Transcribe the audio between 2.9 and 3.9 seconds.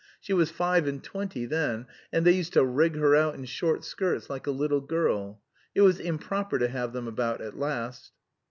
her out in short